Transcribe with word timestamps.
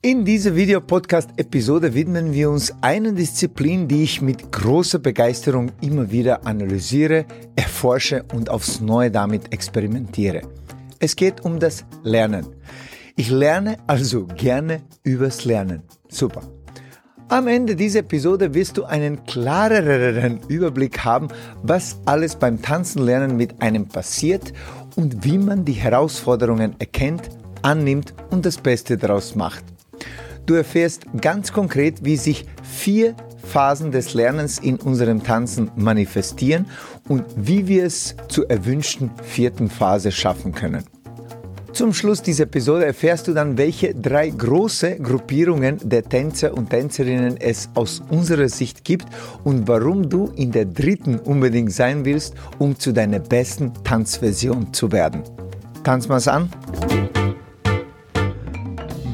In 0.00 0.24
dieser 0.24 0.54
Videopodcast-Episode 0.54 1.92
widmen 1.92 2.32
wir 2.32 2.50
uns 2.50 2.72
einer 2.82 3.10
Disziplin, 3.10 3.88
die 3.88 4.04
ich 4.04 4.22
mit 4.22 4.52
großer 4.52 5.00
Begeisterung 5.00 5.72
immer 5.80 6.12
wieder 6.12 6.46
analysiere, 6.46 7.24
erforsche 7.56 8.24
und 8.32 8.48
aufs 8.48 8.80
Neue 8.80 9.10
damit 9.10 9.52
experimentiere. 9.52 10.42
Es 11.00 11.16
geht 11.16 11.44
um 11.44 11.58
das 11.58 11.84
Lernen. 12.04 12.46
Ich 13.16 13.28
lerne 13.28 13.78
also 13.88 14.26
gerne 14.26 14.82
übers 15.02 15.44
Lernen. 15.44 15.82
Super. 16.08 16.42
Am 17.28 17.48
Ende 17.48 17.74
dieser 17.74 17.98
Episode 17.98 18.54
wirst 18.54 18.76
du 18.76 18.84
einen 18.84 19.24
klareren 19.26 20.38
Überblick 20.46 21.04
haben, 21.04 21.26
was 21.64 21.96
alles 22.04 22.36
beim 22.36 22.62
Tanzenlernen 22.62 23.36
mit 23.36 23.60
einem 23.60 23.88
passiert 23.88 24.52
und 24.94 25.24
wie 25.24 25.38
man 25.38 25.64
die 25.64 25.72
Herausforderungen 25.72 26.76
erkennt, 26.78 27.30
annimmt 27.62 28.14
und 28.30 28.46
das 28.46 28.58
Beste 28.58 28.96
daraus 28.96 29.34
macht. 29.34 29.64
Du 30.48 30.54
erfährst 30.54 31.02
ganz 31.20 31.52
konkret, 31.52 32.06
wie 32.06 32.16
sich 32.16 32.46
vier 32.62 33.14
Phasen 33.44 33.92
des 33.92 34.14
Lernens 34.14 34.58
in 34.58 34.76
unserem 34.76 35.22
Tanzen 35.22 35.70
manifestieren 35.76 36.64
und 37.06 37.26
wie 37.36 37.68
wir 37.68 37.84
es 37.84 38.16
zur 38.28 38.48
erwünschten 38.50 39.10
vierten 39.22 39.68
Phase 39.68 40.10
schaffen 40.10 40.52
können. 40.52 40.84
Zum 41.74 41.92
Schluss 41.92 42.22
dieser 42.22 42.44
Episode 42.44 42.86
erfährst 42.86 43.28
du 43.28 43.34
dann, 43.34 43.58
welche 43.58 43.94
drei 43.94 44.30
große 44.30 44.96
Gruppierungen 45.00 45.80
der 45.86 46.02
Tänzer 46.02 46.56
und 46.56 46.70
Tänzerinnen 46.70 47.36
es 47.36 47.68
aus 47.74 48.02
unserer 48.08 48.48
Sicht 48.48 48.84
gibt 48.84 49.06
und 49.44 49.68
warum 49.68 50.08
du 50.08 50.32
in 50.34 50.50
der 50.50 50.64
dritten 50.64 51.18
unbedingt 51.18 51.74
sein 51.74 52.06
willst, 52.06 52.34
um 52.58 52.78
zu 52.78 52.92
deiner 52.92 53.18
besten 53.18 53.74
Tanzversion 53.84 54.72
zu 54.72 54.90
werden. 54.92 55.22
Tanz 55.84 56.08
mal's 56.08 56.26
an! 56.26 56.48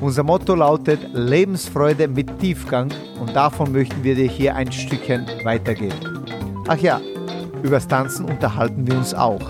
Unser 0.00 0.22
Motto 0.22 0.54
lautet 0.54 1.00
Lebensfreude 1.12 2.06
mit 2.06 2.38
Tiefgang 2.38 2.88
und 3.20 3.34
davon 3.34 3.72
möchten 3.72 4.04
wir 4.04 4.14
dir 4.14 4.28
hier 4.28 4.54
ein 4.54 4.70
Stückchen 4.70 5.26
weitergeben. 5.42 6.24
Ach 6.68 6.78
ja, 6.78 7.00
übers 7.64 7.88
Tanzen 7.88 8.26
unterhalten 8.26 8.86
wir 8.86 8.96
uns 8.96 9.12
auch. 9.12 9.42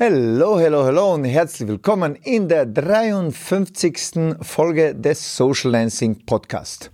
Hallo, 0.00 0.58
hallo, 0.58 0.84
hallo 0.84 1.14
und 1.14 1.24
herzlich 1.24 1.68
willkommen 1.68 2.16
in 2.22 2.48
der 2.48 2.64
53. 2.64 4.36
Folge 4.40 4.94
des 4.94 5.36
Social 5.36 5.72
Dancing 5.72 6.24
Podcast. 6.24 6.90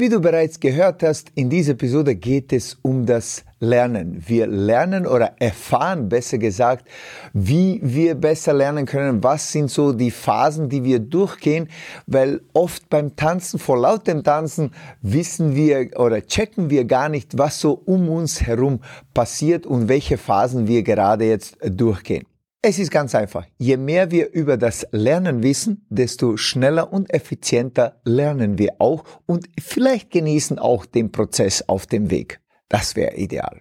Wie 0.00 0.08
du 0.08 0.20
bereits 0.20 0.60
gehört 0.60 1.02
hast, 1.02 1.32
in 1.34 1.50
dieser 1.50 1.72
Episode 1.72 2.14
geht 2.14 2.52
es 2.52 2.78
um 2.82 3.04
das 3.04 3.44
Lernen. 3.58 4.22
Wir 4.24 4.46
lernen 4.46 5.08
oder 5.08 5.32
erfahren, 5.40 6.08
besser 6.08 6.38
gesagt, 6.38 6.86
wie 7.32 7.80
wir 7.82 8.14
besser 8.14 8.52
lernen 8.52 8.86
können. 8.86 9.24
Was 9.24 9.50
sind 9.50 9.72
so 9.72 9.92
die 9.92 10.12
Phasen, 10.12 10.68
die 10.68 10.84
wir 10.84 11.00
durchgehen? 11.00 11.68
Weil 12.06 12.42
oft 12.52 12.88
beim 12.88 13.16
Tanzen, 13.16 13.58
vor 13.58 13.76
lautem 13.76 14.22
Tanzen, 14.22 14.70
wissen 15.02 15.56
wir 15.56 15.90
oder 15.96 16.24
checken 16.24 16.70
wir 16.70 16.84
gar 16.84 17.08
nicht, 17.08 17.36
was 17.36 17.60
so 17.60 17.72
um 17.72 18.08
uns 18.08 18.42
herum 18.42 18.78
passiert 19.14 19.66
und 19.66 19.88
welche 19.88 20.16
Phasen 20.16 20.68
wir 20.68 20.84
gerade 20.84 21.24
jetzt 21.24 21.56
durchgehen. 21.60 22.24
Es 22.60 22.80
ist 22.80 22.90
ganz 22.90 23.14
einfach. 23.14 23.46
Je 23.56 23.76
mehr 23.76 24.10
wir 24.10 24.32
über 24.32 24.56
das 24.56 24.84
Lernen 24.90 25.44
wissen, 25.44 25.86
desto 25.90 26.36
schneller 26.36 26.92
und 26.92 27.14
effizienter 27.14 28.00
lernen 28.04 28.58
wir 28.58 28.80
auch 28.80 29.04
und 29.26 29.48
vielleicht 29.60 30.10
genießen 30.10 30.58
auch 30.58 30.84
den 30.84 31.12
Prozess 31.12 31.62
auf 31.68 31.86
dem 31.86 32.10
Weg. 32.10 32.40
Das 32.68 32.96
wäre 32.96 33.14
ideal. 33.14 33.60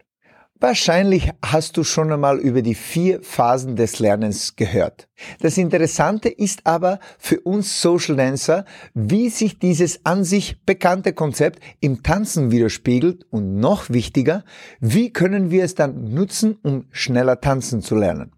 Wahrscheinlich 0.59 1.29
hast 1.45 1.77
du 1.77 1.83
schon 1.83 2.11
einmal 2.11 2.39
über 2.39 2.63
die 2.63 2.73
vier 2.73 3.21
Phasen 3.21 3.75
des 3.75 3.99
Lernens 3.99 4.55
gehört. 4.55 5.07
Das 5.41 5.59
Interessante 5.59 6.29
ist 6.29 6.65
aber 6.65 6.99
für 7.19 7.39
uns 7.41 7.79
Social 7.79 8.15
Dancer, 8.15 8.65
wie 8.95 9.29
sich 9.29 9.59
dieses 9.59 10.03
an 10.07 10.23
sich 10.23 10.65
bekannte 10.65 11.13
Konzept 11.13 11.59
im 11.81 12.01
Tanzen 12.01 12.49
widerspiegelt 12.49 13.27
und 13.29 13.59
noch 13.59 13.91
wichtiger, 13.91 14.43
wie 14.79 15.13
können 15.13 15.51
wir 15.51 15.63
es 15.63 15.75
dann 15.75 16.15
nutzen, 16.15 16.57
um 16.63 16.85
schneller 16.89 17.39
tanzen 17.39 17.83
zu 17.83 17.93
lernen. 17.93 18.31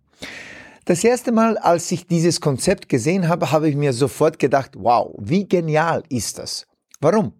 Das 0.89 1.03
erste 1.03 1.31
Mal, 1.31 1.55
als 1.59 1.91
ich 1.91 2.07
dieses 2.07 2.41
Konzept 2.41 2.89
gesehen 2.89 3.27
habe, 3.27 3.51
habe 3.51 3.69
ich 3.69 3.75
mir 3.75 3.93
sofort 3.93 4.39
gedacht, 4.39 4.71
wow, 4.75 5.13
wie 5.19 5.47
genial 5.47 6.01
ist 6.09 6.39
das? 6.39 6.65
Warum? 6.99 7.33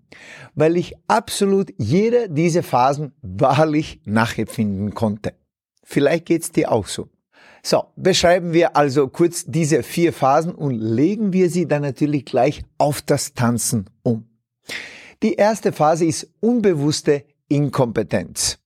Weil 0.54 0.78
ich 0.78 0.94
absolut 1.08 1.74
jede 1.80 2.30
dieser 2.30 2.62
Phasen 2.62 3.12
wahrlich 3.24 4.02
nachempfinden 4.06 4.94
konnte. 4.94 5.34
Vielleicht 5.84 6.28
geht's 6.28 6.52
dir 6.52 6.72
auch 6.72 6.86
so. 6.86 7.10
So, 7.64 7.86
beschreiben 7.96 8.54
wir 8.54 8.78
also 8.78 9.08
kurz 9.08 9.46
diese 9.48 9.82
vier 9.82 10.14
Phasen 10.14 10.54
und 10.54 10.76
legen 10.76 11.34
wir 11.34 11.50
sie 11.50 11.68
dann 11.68 11.82
natürlich 11.82 12.26
gleich 12.26 12.62
auf 12.78 13.02
das 13.02 13.34
Tanzen 13.34 13.90
um. 14.04 14.30
Die 15.24 15.34
erste 15.34 15.72
Phase 15.72 16.06
ist 16.06 16.30
unbewusste 16.40 17.24
Inkompetenz. 17.48 18.60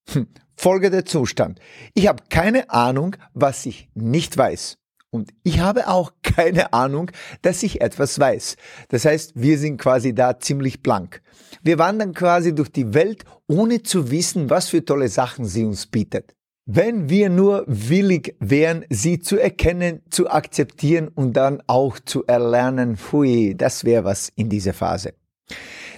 Folgender 0.63 1.03
Zustand. 1.03 1.59
Ich 1.93 2.07
habe 2.07 2.23
keine 2.29 2.69
Ahnung, 2.69 3.17
was 3.33 3.65
ich 3.65 3.89
nicht 3.95 4.37
weiß. 4.37 4.77
Und 5.09 5.33
ich 5.43 5.59
habe 5.59 5.89
auch 5.89 6.13
keine 6.23 6.71
Ahnung, 6.71 7.11
dass 7.41 7.63
ich 7.63 7.81
etwas 7.81 8.17
weiß. 8.17 8.55
Das 8.87 9.03
heißt, 9.03 9.33
wir 9.35 9.57
sind 9.57 9.77
quasi 9.77 10.15
da 10.15 10.39
ziemlich 10.39 10.81
blank. 10.81 11.21
Wir 11.63 11.79
wandern 11.79 12.13
quasi 12.13 12.55
durch 12.55 12.71
die 12.71 12.93
Welt, 12.93 13.25
ohne 13.45 13.83
zu 13.83 14.09
wissen, 14.09 14.49
was 14.49 14.69
für 14.69 14.85
tolle 14.85 15.09
Sachen 15.09 15.43
sie 15.43 15.65
uns 15.65 15.87
bietet. 15.87 16.33
Wenn 16.65 17.09
wir 17.09 17.27
nur 17.27 17.65
willig 17.67 18.37
wären, 18.39 18.85
sie 18.89 19.19
zu 19.19 19.37
erkennen, 19.37 20.01
zu 20.11 20.29
akzeptieren 20.29 21.09
und 21.09 21.33
dann 21.33 21.61
auch 21.67 21.99
zu 21.99 22.25
erlernen, 22.25 22.97
hui, 23.11 23.53
das 23.53 23.83
wäre 23.83 24.05
was 24.05 24.31
in 24.37 24.47
dieser 24.47 24.73
Phase. 24.73 25.13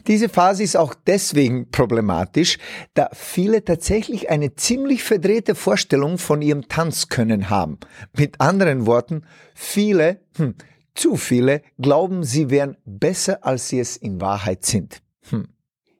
Diese 0.07 0.29
Phase 0.29 0.63
ist 0.63 0.77
auch 0.77 0.93
deswegen 0.93 1.71
problematisch, 1.71 2.57
da 2.93 3.09
viele 3.13 3.63
tatsächlich 3.63 4.29
eine 4.29 4.55
ziemlich 4.55 5.03
verdrehte 5.03 5.55
Vorstellung 5.55 6.17
von 6.19 6.41
ihrem 6.41 6.67
Tanzkönnen 6.67 7.49
haben. 7.49 7.79
Mit 8.15 8.39
anderen 8.39 8.85
Worten, 8.85 9.23
viele, 9.55 10.19
hm, 10.37 10.55
zu 10.93 11.15
viele, 11.15 11.61
glauben, 11.79 12.23
sie 12.23 12.49
wären 12.49 12.77
besser, 12.85 13.45
als 13.45 13.69
sie 13.69 13.79
es 13.79 13.97
in 13.97 14.21
Wahrheit 14.21 14.63
sind. 14.63 15.01
Hm. 15.29 15.47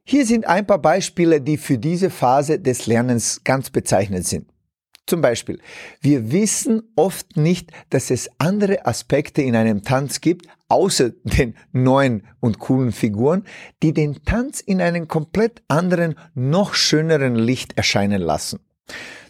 Hier 0.04 0.26
sind 0.26 0.46
ein 0.46 0.68
paar 0.68 0.80
Beispiele, 0.80 1.42
die 1.42 1.58
für 1.58 1.80
diese 1.80 2.12
Phase 2.12 2.60
des 2.60 2.86
Lernens 2.86 3.42
ganz 3.44 3.72
bezeichnend 3.72 4.28
sind. 4.28 4.48
Zum 5.08 5.22
Beispiel, 5.22 5.60
wir 6.02 6.32
wissen 6.32 6.82
oft 6.96 7.38
nicht, 7.38 7.72
dass 7.92 8.10
es 8.10 8.28
andere 8.40 8.88
Aspekte 8.88 9.44
in 9.44 9.56
einem 9.56 9.84
Tanz 9.84 10.20
gibt, 10.20 10.48
außer 10.68 11.10
den 11.24 11.56
neuen 11.72 12.24
und 12.40 12.58
coolen 12.60 12.92
Figuren, 12.92 13.44
die 13.84 13.94
den 13.94 14.24
Tanz 14.26 14.62
in 14.62 14.82
einem 14.82 15.08
komplett 15.08 15.62
anderen, 15.68 16.16
noch 16.34 16.74
schöneren 16.74 17.36
Licht 17.36 17.78
erscheinen 17.78 18.22
lassen. 18.22 18.60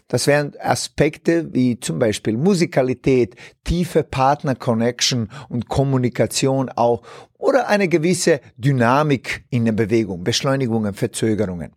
Das 0.08 0.28
wären 0.28 0.54
Aspekte 0.60 1.52
wie 1.52 1.80
zum 1.80 1.98
Beispiel 1.98 2.36
Musikalität, 2.36 3.34
tiefe 3.64 4.04
Partner-Connection 4.04 5.28
und 5.48 5.68
Kommunikation 5.68 6.68
auch 6.70 7.02
oder 7.38 7.68
eine 7.68 7.88
gewisse 7.88 8.40
Dynamik 8.56 9.44
in 9.50 9.64
der 9.64 9.72
Bewegung, 9.72 10.22
Beschleunigungen, 10.22 10.94
Verzögerungen. 10.94 11.72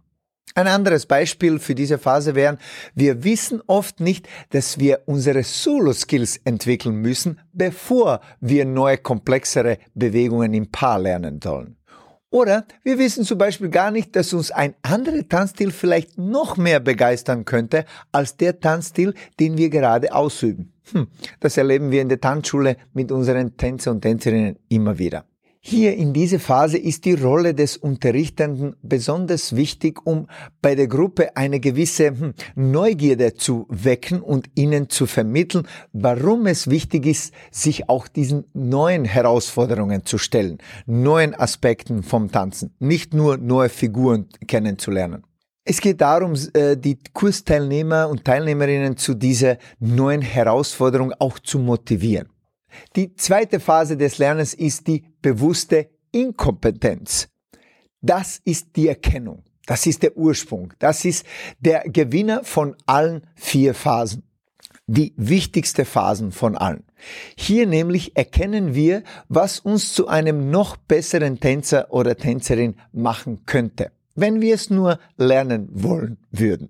Ein 0.55 0.67
anderes 0.67 1.05
Beispiel 1.05 1.59
für 1.59 1.75
diese 1.75 1.97
Phase 1.97 2.35
wären, 2.35 2.57
wir 2.95 3.23
wissen 3.23 3.61
oft 3.67 3.99
nicht, 3.99 4.27
dass 4.49 4.79
wir 4.79 5.01
unsere 5.05 5.43
Solo-Skills 5.43 6.41
entwickeln 6.43 6.95
müssen, 6.95 7.39
bevor 7.53 8.21
wir 8.39 8.65
neue, 8.65 8.97
komplexere 8.97 9.77
Bewegungen 9.93 10.53
im 10.53 10.71
Paar 10.71 10.99
lernen 10.99 11.39
sollen. 11.41 11.79
Oder 12.31 12.65
wir 12.83 12.99
wissen 12.99 13.23
zum 13.23 13.39
Beispiel 13.39 13.69
gar 13.69 13.89
nicht, 13.89 14.15
dass 14.15 14.33
uns 14.33 14.51
ein 14.51 14.75
anderer 14.83 15.27
Tanzstil 15.27 15.71
vielleicht 15.71 16.17
noch 16.17 16.57
mehr 16.57 16.79
begeistern 16.79 17.43
könnte 17.43 17.85
als 18.11 18.37
der 18.37 18.59
Tanzstil, 18.59 19.15
den 19.39 19.57
wir 19.57 19.69
gerade 19.69 20.13
ausüben. 20.13 20.73
Hm, 20.91 21.07
das 21.39 21.57
erleben 21.57 21.89
wir 21.89 22.01
in 22.01 22.09
der 22.09 22.21
Tanzschule 22.21 22.77
mit 22.93 23.11
unseren 23.11 23.57
Tänzer 23.57 23.91
und 23.91 24.01
Tänzerinnen 24.01 24.59
immer 24.69 24.99
wieder. 24.99 25.25
Hier 25.61 25.97
in 25.97 26.13
dieser 26.13 26.39
Phase 26.39 26.77
ist 26.77 27.03
die 27.03 27.15
Rolle 27.15 27.53
des 27.53 27.75
Unterrichtenden 27.75 28.77
besonders 28.81 29.57
wichtig, 29.57 29.99
um 30.05 30.27
bei 30.61 30.73
der 30.73 30.87
Gruppe 30.87 31.35
eine 31.35 31.59
gewisse 31.59 32.07
hm, 32.07 32.33
Neugierde 32.55 33.33
zu 33.33 33.67
wecken 33.69 34.21
und 34.21 34.49
ihnen 34.55 34.89
zu 34.89 35.05
vermitteln, 35.05 35.67
warum 35.91 36.47
es 36.47 36.69
wichtig 36.69 37.05
ist, 37.05 37.33
sich 37.51 37.89
auch 37.89 38.07
diesen 38.07 38.45
neuen 38.53 39.03
Herausforderungen 39.03 40.05
zu 40.05 40.17
stellen, 40.17 40.59
neuen 40.85 41.35
Aspekten 41.35 42.03
vom 42.03 42.31
Tanzen, 42.31 42.73
nicht 42.79 43.13
nur 43.13 43.35
neue 43.35 43.67
Figuren 43.69 44.29
kennenzulernen. 44.47 45.23
Es 45.65 45.81
geht 45.81 45.99
darum, 45.99 46.35
äh, 46.53 46.77
die 46.77 46.97
Kursteilnehmer 47.13 48.07
und 48.07 48.23
Teilnehmerinnen 48.23 48.95
zu 48.95 49.13
dieser 49.13 49.57
neuen 49.79 50.21
Herausforderung 50.21 51.13
auch 51.19 51.37
zu 51.37 51.59
motivieren. 51.59 52.29
Die 52.95 53.15
zweite 53.15 53.59
Phase 53.59 53.97
des 53.97 54.17
Lernens 54.17 54.53
ist 54.53 54.87
die 54.87 55.03
bewusste 55.21 55.89
Inkompetenz. 56.11 57.29
Das 58.01 58.41
ist 58.43 58.75
die 58.75 58.87
Erkennung. 58.87 59.43
Das 59.65 59.85
ist 59.85 60.03
der 60.03 60.17
Ursprung. 60.17 60.73
Das 60.79 61.05
ist 61.05 61.25
der 61.59 61.81
Gewinner 61.81 62.43
von 62.43 62.75
allen 62.85 63.27
vier 63.35 63.73
Phasen. 63.73 64.23
Die 64.87 65.13
wichtigste 65.17 65.85
Phasen 65.85 66.31
von 66.31 66.57
allen. 66.57 66.83
Hier 67.37 67.67
nämlich 67.67 68.15
erkennen 68.17 68.73
wir, 68.73 69.03
was 69.27 69.59
uns 69.59 69.93
zu 69.93 70.07
einem 70.07 70.49
noch 70.49 70.77
besseren 70.77 71.39
Tänzer 71.39 71.93
oder 71.93 72.17
Tänzerin 72.17 72.75
machen 72.91 73.45
könnte, 73.45 73.91
wenn 74.15 74.41
wir 74.41 74.55
es 74.55 74.71
nur 74.71 74.99
lernen 75.17 75.69
wollen 75.71 76.17
würden 76.31 76.69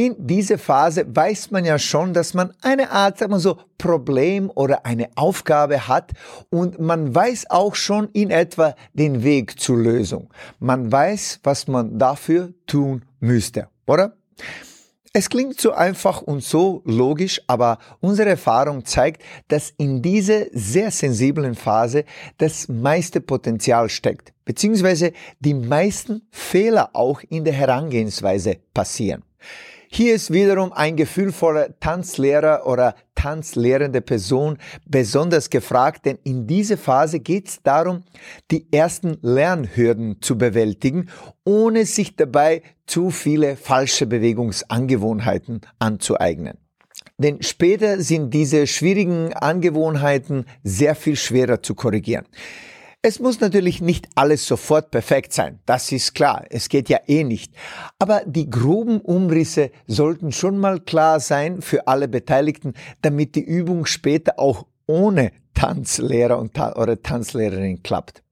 in 0.00 0.16
dieser 0.26 0.56
Phase 0.56 1.04
weiß 1.14 1.50
man 1.50 1.66
ja 1.66 1.78
schon, 1.78 2.14
dass 2.14 2.32
man 2.32 2.54
eine 2.62 2.90
Art, 2.90 3.18
sagen 3.18 3.32
wir 3.32 3.38
so, 3.38 3.58
Problem 3.76 4.50
oder 4.54 4.86
eine 4.86 5.10
Aufgabe 5.14 5.88
hat 5.88 6.12
und 6.48 6.80
man 6.80 7.14
weiß 7.14 7.50
auch 7.50 7.74
schon 7.74 8.08
in 8.14 8.30
etwa 8.30 8.74
den 8.94 9.22
Weg 9.24 9.60
zur 9.60 9.76
Lösung. 9.76 10.30
Man 10.58 10.90
weiß, 10.90 11.40
was 11.42 11.68
man 11.68 11.98
dafür 11.98 12.54
tun 12.66 13.04
müsste, 13.20 13.68
oder? 13.86 14.14
Es 15.12 15.28
klingt 15.28 15.60
so 15.60 15.72
einfach 15.72 16.22
und 16.22 16.42
so 16.42 16.80
logisch, 16.86 17.42
aber 17.46 17.76
unsere 18.00 18.30
Erfahrung 18.30 18.86
zeigt, 18.86 19.22
dass 19.48 19.74
in 19.76 20.00
dieser 20.00 20.46
sehr 20.52 20.90
sensiblen 20.90 21.54
Phase 21.54 22.04
das 22.38 22.68
meiste 22.68 23.20
Potenzial 23.20 23.90
steckt, 23.90 24.32
beziehungsweise 24.46 25.12
die 25.40 25.52
meisten 25.52 26.22
Fehler 26.30 26.88
auch 26.94 27.20
in 27.28 27.44
der 27.44 27.52
Herangehensweise 27.52 28.56
passieren. 28.72 29.24
Hier 29.92 30.14
ist 30.14 30.32
wiederum 30.32 30.72
ein 30.72 30.94
gefühlvoller 30.94 31.80
Tanzlehrer 31.80 32.64
oder 32.64 32.94
tanzlehrende 33.16 34.00
Person 34.00 34.56
besonders 34.86 35.50
gefragt, 35.50 36.06
denn 36.06 36.16
in 36.22 36.46
dieser 36.46 36.78
Phase 36.78 37.18
geht 37.18 37.48
es 37.48 37.62
darum, 37.64 38.04
die 38.52 38.72
ersten 38.72 39.18
Lernhürden 39.20 40.22
zu 40.22 40.38
bewältigen, 40.38 41.08
ohne 41.44 41.86
sich 41.86 42.14
dabei 42.14 42.62
zu 42.86 43.10
viele 43.10 43.56
falsche 43.56 44.06
Bewegungsangewohnheiten 44.06 45.62
anzueignen. 45.80 46.56
Denn 47.18 47.42
später 47.42 48.00
sind 48.00 48.32
diese 48.32 48.68
schwierigen 48.68 49.32
Angewohnheiten 49.32 50.44
sehr 50.62 50.94
viel 50.94 51.16
schwerer 51.16 51.64
zu 51.64 51.74
korrigieren. 51.74 52.26
Es 53.02 53.18
muss 53.18 53.40
natürlich 53.40 53.80
nicht 53.80 54.08
alles 54.14 54.44
sofort 54.46 54.90
perfekt 54.90 55.32
sein, 55.32 55.58
das 55.64 55.90
ist 55.90 56.14
klar, 56.14 56.44
es 56.50 56.68
geht 56.68 56.90
ja 56.90 56.98
eh 57.06 57.24
nicht. 57.24 57.54
Aber 57.98 58.20
die 58.26 58.50
groben 58.50 59.00
Umrisse 59.00 59.70
sollten 59.86 60.32
schon 60.32 60.58
mal 60.58 60.80
klar 60.80 61.18
sein 61.18 61.62
für 61.62 61.86
alle 61.86 62.08
Beteiligten, 62.08 62.74
damit 63.00 63.36
die 63.36 63.44
Übung 63.44 63.86
später 63.86 64.38
auch 64.38 64.66
ohne 64.86 65.32
Tanzlehrer 65.54 66.38
und 66.38 66.52
Ta 66.52 66.74
oder 66.74 67.00
Tanzlehrerin 67.00 67.82
klappt. 67.82 68.22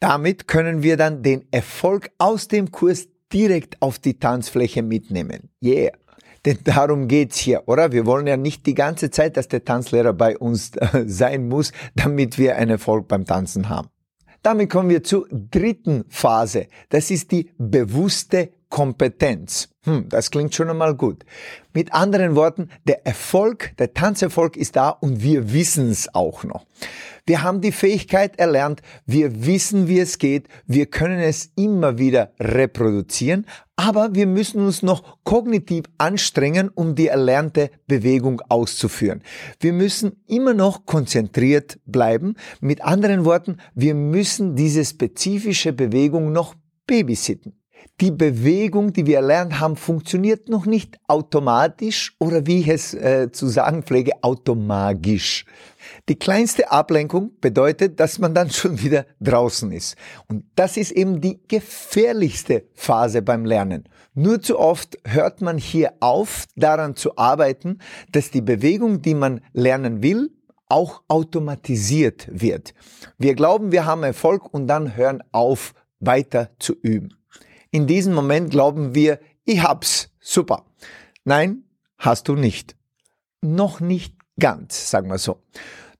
Damit 0.00 0.48
können 0.48 0.82
wir 0.82 0.96
dann 0.96 1.22
den 1.22 1.46
Erfolg 1.52 2.10
aus 2.18 2.48
dem 2.48 2.72
Kurs 2.72 3.06
direkt 3.32 3.80
auf 3.80 4.00
die 4.00 4.18
Tanzfläche 4.18 4.82
mitnehmen. 4.82 5.50
Yeah. 5.62 5.92
Denn 6.44 6.58
darum 6.64 7.06
geht's 7.06 7.38
hier, 7.38 7.68
oder? 7.68 7.92
Wir 7.92 8.06
wollen 8.06 8.26
ja 8.26 8.36
nicht 8.36 8.66
die 8.66 8.74
ganze 8.74 9.12
Zeit, 9.12 9.36
dass 9.36 9.46
der 9.46 9.64
Tanzlehrer 9.64 10.14
bei 10.14 10.36
uns 10.36 10.72
äh, 10.74 11.04
sein 11.06 11.48
muss, 11.48 11.70
damit 11.94 12.38
wir 12.38 12.56
einen 12.56 12.72
Erfolg 12.72 13.06
beim 13.06 13.24
Tanzen 13.24 13.68
haben. 13.68 13.88
Damit 14.42 14.70
kommen 14.70 14.88
wir 14.88 15.02
zur 15.02 15.28
dritten 15.30 16.04
Phase. 16.08 16.66
Das 16.88 17.10
ist 17.10 17.30
die 17.30 17.50
bewusste 17.58 18.50
Kompetenz. 18.70 19.68
Hm, 19.82 20.08
das 20.08 20.30
klingt 20.30 20.54
schon 20.54 20.70
einmal 20.70 20.94
gut. 20.94 21.24
Mit 21.74 21.92
anderen 21.92 22.36
Worten, 22.36 22.70
der 22.84 23.04
Erfolg, 23.06 23.76
der 23.78 23.94
Tanzerfolg 23.94 24.56
ist 24.56 24.76
da 24.76 24.90
und 24.90 25.22
wir 25.22 25.52
wissen 25.52 25.90
es 25.90 26.14
auch 26.14 26.44
noch. 26.44 26.64
Wir 27.26 27.42
haben 27.42 27.60
die 27.60 27.72
Fähigkeit 27.72 28.38
erlernt, 28.38 28.80
wir 29.06 29.44
wissen, 29.44 29.88
wie 29.88 29.98
es 29.98 30.18
geht, 30.18 30.48
wir 30.66 30.86
können 30.86 31.18
es 31.18 31.50
immer 31.56 31.98
wieder 31.98 32.32
reproduzieren, 32.38 33.46
aber 33.76 34.14
wir 34.14 34.26
müssen 34.26 34.64
uns 34.64 34.82
noch 34.82 35.18
kognitiv 35.24 35.84
anstrengen, 35.98 36.68
um 36.68 36.94
die 36.94 37.08
erlernte 37.08 37.70
Bewegung 37.86 38.40
auszuführen. 38.48 39.22
Wir 39.58 39.72
müssen 39.72 40.22
immer 40.26 40.54
noch 40.54 40.86
konzentriert 40.86 41.78
bleiben. 41.86 42.34
Mit 42.60 42.82
anderen 42.82 43.24
Worten, 43.24 43.58
wir 43.74 43.94
müssen 43.94 44.54
diese 44.54 44.84
spezifische 44.84 45.72
Bewegung 45.72 46.32
noch 46.32 46.54
babysitten 46.86 47.59
die 48.00 48.10
Bewegung, 48.10 48.92
die 48.92 49.06
wir 49.06 49.16
erlernt 49.16 49.60
haben, 49.60 49.76
funktioniert 49.76 50.48
noch 50.48 50.64
nicht 50.64 50.96
automatisch 51.06 52.14
oder 52.18 52.46
wie 52.46 52.60
ich 52.60 52.68
es 52.68 52.94
äh, 52.94 53.30
zu 53.30 53.46
sagen 53.48 53.82
pflege, 53.82 54.12
automagisch. 54.22 55.44
Die 56.08 56.18
kleinste 56.18 56.70
Ablenkung 56.70 57.32
bedeutet, 57.40 58.00
dass 58.00 58.18
man 58.18 58.34
dann 58.34 58.50
schon 58.50 58.80
wieder 58.82 59.04
draußen 59.20 59.70
ist. 59.72 59.96
Und 60.28 60.44
das 60.56 60.76
ist 60.76 60.92
eben 60.92 61.20
die 61.20 61.40
gefährlichste 61.46 62.64
Phase 62.74 63.22
beim 63.22 63.44
Lernen. 63.44 63.84
Nur 64.14 64.40
zu 64.40 64.58
oft 64.58 64.98
hört 65.04 65.40
man 65.40 65.58
hier 65.58 65.92
auf, 66.00 66.46
daran 66.56 66.96
zu 66.96 67.16
arbeiten, 67.16 67.78
dass 68.12 68.30
die 68.30 68.42
Bewegung, 68.42 69.02
die 69.02 69.14
man 69.14 69.40
lernen 69.52 70.02
will, 70.02 70.30
auch 70.68 71.02
automatisiert 71.08 72.28
wird. 72.30 72.74
Wir 73.18 73.34
glauben, 73.34 73.72
wir 73.72 73.86
haben 73.86 74.04
Erfolg 74.04 74.54
und 74.54 74.68
dann 74.68 74.96
hören 74.96 75.22
auf, 75.32 75.74
weiter 75.98 76.50
zu 76.58 76.74
üben. 76.80 77.19
In 77.72 77.86
diesem 77.86 78.14
Moment 78.14 78.50
glauben 78.50 78.96
wir, 78.96 79.20
ich 79.44 79.62
hab's, 79.62 80.10
super. 80.18 80.66
Nein, 81.24 81.62
hast 81.98 82.26
du 82.26 82.34
nicht. 82.34 82.74
Noch 83.42 83.78
nicht 83.78 84.16
ganz, 84.40 84.90
sagen 84.90 85.08
wir 85.08 85.18
so. 85.18 85.40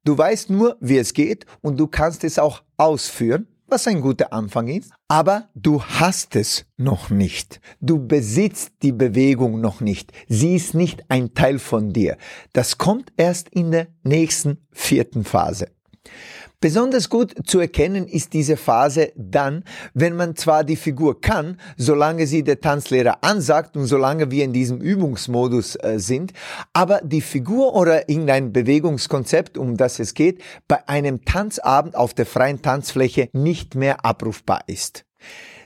Du 0.05 0.19
weißt 0.19 0.51
nur, 0.51 0.77
wie 0.81 0.99
es 0.99 1.15
geht 1.15 1.47
und 1.61 1.79
du 1.79 1.87
kannst 1.87 2.25
es 2.25 2.41
auch 2.41 2.63
ausführen, 2.77 3.47
was 3.69 3.87
ein 3.87 4.01
guter 4.01 4.33
Anfang 4.33 4.67
ist, 4.67 4.91
aber 5.07 5.49
du 5.55 5.81
hast 5.81 6.35
es 6.35 6.67
noch 6.77 7.09
nicht. 7.09 7.61
Du 7.81 8.05
besitzt 8.05 8.73
die 8.83 8.91
Bewegung 8.91 9.61
noch 9.61 9.81
nicht. 9.81 10.13
Sie 10.27 10.57
ist 10.57 10.75
nicht 10.75 11.05
ein 11.09 11.35
Teil 11.35 11.61
von 11.61 11.93
dir. 11.93 12.17
Das 12.53 12.79
kommt 12.79 13.13
erst 13.17 13.49
in 13.51 13.71
der 13.71 13.87
nächsten 14.03 14.67
vierten 14.73 15.23
Phase. 15.23 15.69
Besonders 16.63 17.09
gut 17.09 17.35
zu 17.47 17.59
erkennen 17.59 18.07
ist 18.07 18.35
diese 18.35 18.59
Phase 18.59 19.13
dann, 19.17 19.65
wenn 19.95 20.15
man 20.15 20.37
zwar 20.37 20.63
die 20.63 20.77
Figur 20.77 21.19
kann, 21.19 21.59
solange 21.79 22.27
sie 22.27 22.43
der 22.43 22.61
Tanzlehrer 22.61 23.25
ansagt 23.25 23.79
und 23.79 23.87
solange 23.87 24.31
wir 24.31 24.45
in 24.45 24.53
diesem 24.53 24.79
Übungsmodus 24.79 25.77
äh, 25.77 25.99
sind, 25.99 26.35
aber 26.75 27.01
die 27.03 27.23
Figur 27.23 27.75
oder 27.75 28.11
irgendein 28.11 28.53
Bewegungskonzept, 28.53 29.57
um 29.57 29.79
das 29.79 29.99
es 30.01 30.13
geht, 30.13 30.43
bei 30.69 30.87
einem 30.87 31.25
Tanzabend 31.25 31.97
auf 31.97 32.13
der 32.13 32.27
freien 32.27 32.61
Tanzfläche 32.61 33.31
nicht 33.33 33.75
mehr 33.75 34.05
abrufbar 34.05 34.61
ist. 34.67 35.07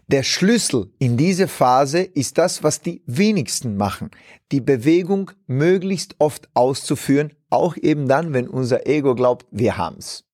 Der 0.06 0.22
Schlüssel 0.22 0.92
in 1.00 1.16
diese 1.16 1.48
Phase 1.48 2.02
ist 2.02 2.38
das, 2.38 2.62
was 2.62 2.82
die 2.82 3.02
wenigsten 3.06 3.76
machen. 3.76 4.12
Die 4.52 4.60
Bewegung 4.60 5.32
möglichst 5.48 6.14
oft 6.20 6.48
auszuführen, 6.54 7.32
auch 7.50 7.76
eben 7.76 8.06
dann, 8.06 8.32
wenn 8.32 8.46
unser 8.46 8.86
Ego 8.86 9.16
glaubt, 9.16 9.46
wir 9.50 9.76
haben's. 9.76 10.24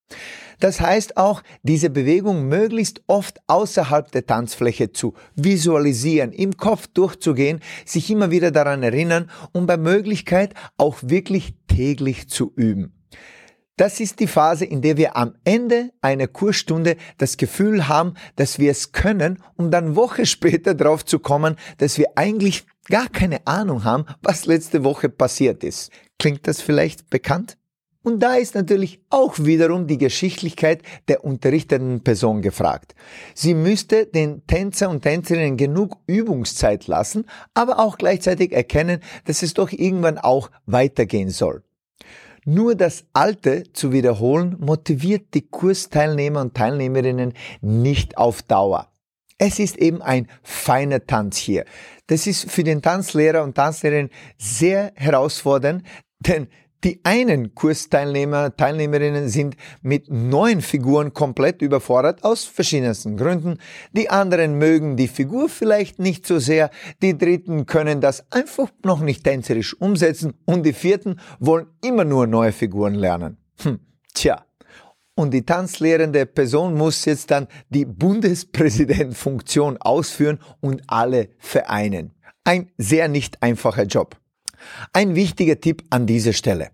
Das 0.61 0.81
heißt 0.81 1.17
auch, 1.17 1.43
diese 1.63 1.91
Bewegung 1.91 2.47
möglichst 2.47 3.03
oft 3.07 3.41
außerhalb 3.47 4.13
der 4.13 4.27
Tanzfläche 4.27 4.93
zu 4.93 5.15
visualisieren, 5.35 6.33
im 6.33 6.57
Kopf 6.57 6.87
durchzugehen, 6.87 7.61
sich 7.85 8.11
immer 8.11 8.31
wieder 8.31 8.51
daran 8.51 8.83
erinnern 8.83 9.31
und 9.53 9.67
bei 9.67 9.79
Möglichkeit 9.79 10.55
auch 10.77 10.99
wirklich 11.03 11.55
täglich 11.67 12.29
zu 12.29 12.53
üben. 12.55 12.93
Das 13.81 13.99
ist 13.99 14.21
die 14.21 14.27
Phase, 14.27 14.67
in 14.67 14.83
der 14.83 14.99
wir 14.99 15.17
am 15.17 15.33
Ende 15.45 15.89
einer 16.03 16.27
Kursstunde 16.27 16.97
das 17.17 17.39
Gefühl 17.39 17.89
haben, 17.89 18.13
dass 18.37 18.59
wir 18.59 18.71
es 18.71 18.93
können, 18.93 19.43
um 19.57 19.71
dann 19.71 19.97
Woche 19.97 20.27
später 20.37 20.75
drauf 20.75 21.07
zu 21.07 21.19
kommen, 21.19 21.57
dass 21.79 21.97
wir 21.97 22.09
eigentlich 22.17 22.67
gar 22.91 23.09
keine 23.09 23.47
Ahnung 23.47 23.85
haben, 23.85 24.05
was 24.21 24.45
letzte 24.45 24.85
Woche 24.85 25.09
passiert 25.09 25.65
ist. 25.65 25.91
Klingt 26.19 26.47
das 26.47 26.61
vielleicht 26.61 27.09
bekannt? 27.09 27.57
Und 28.03 28.21
da 28.21 28.37
ist 28.37 28.55
natürlich 28.55 29.01
auch 29.11 29.39
wiederum 29.39 29.87
die 29.87 29.99
Geschichtlichkeit 29.99 30.83
der 31.09 31.23
unterrichtenden 31.23 32.03
Person 32.03 32.41
gefragt. 32.41 32.95
Sie 33.35 33.53
müsste 33.53 34.07
den 34.07 34.47
Tänzer 34.47 34.89
und 34.89 35.03
Tänzerinnen 35.03 35.59
genug 35.59 35.99
Übungszeit 36.07 36.87
lassen, 36.87 37.27
aber 37.53 37.79
auch 37.79 37.99
gleichzeitig 37.99 38.53
erkennen, 38.53 39.01
dass 39.27 39.43
es 39.43 39.53
doch 39.53 39.71
irgendwann 39.71 40.17
auch 40.17 40.51
weitergehen 40.65 41.29
soll. 41.29 41.63
Nur 42.47 42.75
das 42.75 43.05
Alte 43.13 43.65
zu 43.75 43.93
wiederholen 43.93 44.57
motiviert 44.59 45.35
die 45.35 45.47
Kursteilnehmer 45.47 46.41
und 46.41 46.55
Teilnehmerinnen 46.55 47.35
nicht 47.61 48.17
auf 48.17 48.43
Dauer. 48.43 48.89
Es 49.37 49.59
ist 49.59 49.77
eben 49.77 50.01
ein 50.01 50.27
feiner 50.43 51.07
Tanz 51.07 51.37
hier. 51.37 51.67
Das 52.07 52.27
ist 52.27 52.51
für 52.51 52.65
den 52.65 52.81
Tanzlehrer 52.81 53.43
und 53.43 53.55
Tanzlehrerin 53.55 54.11
sehr 54.39 54.93
herausfordernd, 54.97 55.83
denn 56.19 56.49
die 56.85 57.01
einen 57.05 57.55
Kursteilnehmer, 57.55 58.57
Teilnehmerinnen 58.57 59.29
sind 59.29 59.57
mit 59.83 60.11
neuen 60.11 60.63
Figuren 60.63 61.13
komplett 61.13 61.63
überfordert 61.63 62.25
aus 62.25 62.45
verschiedensten 62.45 63.17
Gründen. 63.17 63.59
Die 63.93 64.09
anderen 64.09 64.57
mögen 64.57 64.97
die 64.97 65.09
Figur 65.09 65.49
vielleicht 65.49 65.99
nicht 65.99 66.27
so 66.27 66.39
sehr. 66.39 66.71
Die 67.03 67.19
dritten 67.19 67.67
können 67.67 68.01
das 68.01 68.31
einfach 68.33 68.71
noch 68.85 69.01
nicht 69.01 69.25
tänzerisch 69.25 69.79
umsetzen. 69.79 70.35
Und 70.47 70.65
die 70.65 70.73
vierten 70.73 71.21
wollen 71.39 71.67
immer 71.85 72.05
nur 72.05 72.27
neue 72.27 72.53
Figuren 72.53 72.95
lernen. 72.95 73.37
Hm, 73.63 73.81
tja. 74.15 74.45
Und 75.15 75.33
die 75.33 75.45
tanzlehrende 75.45 76.25
Person 76.25 76.75
muss 76.75 77.05
jetzt 77.05 77.31
dann 77.31 77.47
die 77.69 77.85
Bundespräsidentfunktion 77.85 79.77
ausführen 79.77 80.39
und 80.61 80.83
alle 80.87 81.29
vereinen. 81.39 82.15
Ein 82.45 82.71
sehr 82.79 83.09
nicht 83.09 83.43
einfacher 83.43 83.85
Job. 83.85 84.17
Ein 84.93 85.15
wichtiger 85.15 85.61
Tipp 85.61 85.85
an 85.91 86.07
dieser 86.07 86.33
Stelle. 86.33 86.71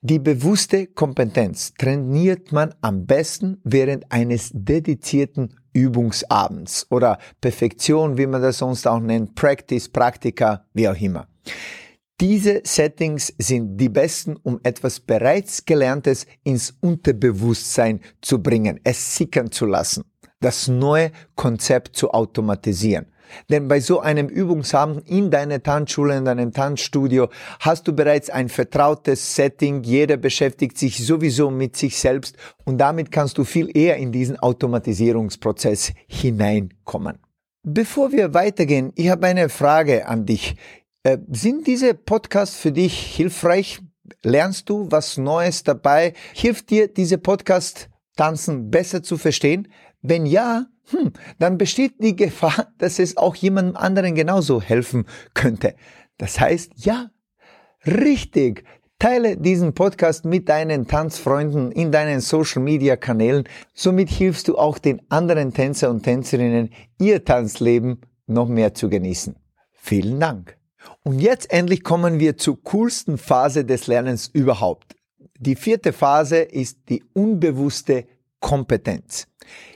Die 0.00 0.20
bewusste 0.20 0.86
Kompetenz 0.86 1.74
trainiert 1.74 2.52
man 2.52 2.72
am 2.82 3.04
besten 3.04 3.60
während 3.64 4.12
eines 4.12 4.50
dedizierten 4.54 5.56
Übungsabends 5.72 6.86
oder 6.90 7.18
Perfektion, 7.40 8.16
wie 8.16 8.26
man 8.26 8.40
das 8.40 8.58
sonst 8.58 8.86
auch 8.86 9.00
nennt, 9.00 9.34
Practice, 9.34 9.88
Praktika, 9.88 10.66
wie 10.72 10.88
auch 10.88 11.00
immer. 11.00 11.26
Diese 12.20 12.62
Settings 12.64 13.32
sind 13.38 13.76
die 13.76 13.88
besten, 13.88 14.36
um 14.42 14.58
etwas 14.62 14.98
bereits 14.98 15.64
Gelerntes 15.64 16.26
ins 16.42 16.76
Unterbewusstsein 16.80 18.00
zu 18.20 18.42
bringen, 18.42 18.80
es 18.82 19.16
sickern 19.16 19.52
zu 19.52 19.66
lassen, 19.66 20.04
das 20.40 20.68
neue 20.68 21.12
Konzept 21.36 21.96
zu 21.96 22.10
automatisieren. 22.10 23.06
Denn 23.50 23.68
bei 23.68 23.80
so 23.80 24.00
einem 24.00 24.28
Übungsabend 24.28 25.08
in 25.08 25.30
deiner 25.30 25.62
Tanzschule, 25.62 26.16
in 26.16 26.24
deinem 26.24 26.52
Tanzstudio, 26.52 27.28
hast 27.60 27.88
du 27.88 27.92
bereits 27.92 28.30
ein 28.30 28.48
vertrautes 28.48 29.34
Setting. 29.34 29.82
Jeder 29.82 30.16
beschäftigt 30.16 30.78
sich 30.78 31.04
sowieso 31.04 31.50
mit 31.50 31.76
sich 31.76 31.98
selbst 31.98 32.36
und 32.64 32.78
damit 32.78 33.10
kannst 33.10 33.38
du 33.38 33.44
viel 33.44 33.76
eher 33.76 33.96
in 33.96 34.12
diesen 34.12 34.38
Automatisierungsprozess 34.38 35.92
hineinkommen. 36.06 37.18
Bevor 37.62 38.12
wir 38.12 38.34
weitergehen, 38.34 38.92
ich 38.94 39.10
habe 39.10 39.26
eine 39.26 39.48
Frage 39.48 40.06
an 40.06 40.24
dich. 40.24 40.56
Äh, 41.02 41.18
sind 41.30 41.66
diese 41.66 41.94
Podcasts 41.94 42.56
für 42.56 42.72
dich 42.72 42.98
hilfreich? 43.16 43.80
Lernst 44.22 44.68
du 44.68 44.90
was 44.90 45.16
Neues 45.16 45.64
dabei? 45.64 46.14
Hilft 46.32 46.70
dir 46.70 46.88
diese 46.88 47.18
Podcast 47.18 47.88
Tanzen 48.16 48.70
besser 48.70 49.02
zu 49.02 49.16
verstehen? 49.16 49.68
Wenn 50.02 50.26
ja, 50.26 50.66
hm, 50.90 51.12
dann 51.38 51.58
besteht 51.58 51.94
die 52.02 52.16
Gefahr, 52.16 52.72
dass 52.78 52.98
es 52.98 53.16
auch 53.16 53.36
jemandem 53.36 53.76
anderen 53.76 54.14
genauso 54.14 54.60
helfen 54.60 55.06
könnte. 55.34 55.74
Das 56.16 56.40
heißt, 56.40 56.72
ja, 56.76 57.10
richtig. 57.86 58.64
Teile 58.98 59.36
diesen 59.36 59.74
Podcast 59.74 60.24
mit 60.24 60.48
deinen 60.48 60.88
Tanzfreunden 60.88 61.70
in 61.70 61.92
deinen 61.92 62.20
Social 62.20 62.60
Media 62.60 62.96
Kanälen. 62.96 63.44
Somit 63.72 64.08
hilfst 64.10 64.48
du 64.48 64.58
auch 64.58 64.78
den 64.78 65.00
anderen 65.08 65.54
Tänzer 65.54 65.88
und 65.88 66.02
Tänzerinnen, 66.02 66.70
ihr 66.98 67.24
Tanzleben 67.24 68.00
noch 68.26 68.48
mehr 68.48 68.74
zu 68.74 68.88
genießen. 68.88 69.36
Vielen 69.70 70.18
Dank. 70.18 70.58
Und 71.04 71.20
jetzt 71.20 71.52
endlich 71.52 71.84
kommen 71.84 72.18
wir 72.18 72.36
zur 72.36 72.60
coolsten 72.64 73.18
Phase 73.18 73.64
des 73.64 73.86
Lernens 73.86 74.26
überhaupt. 74.26 74.96
Die 75.38 75.54
vierte 75.54 75.92
Phase 75.92 76.38
ist 76.38 76.88
die 76.88 77.04
unbewusste 77.14 78.04
Kompetenz. 78.40 79.26